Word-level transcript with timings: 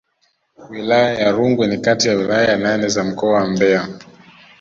Wilaya 0.69 1.19
ya 1.19 1.31
Rungwe 1.31 1.67
ni 1.67 1.77
kati 1.77 2.07
ya 2.07 2.15
wilaya 2.15 2.57
nane 2.57 2.87
za 2.87 3.03
mkoa 3.03 3.31
wa 3.33 3.47
Mbeya 3.47 3.87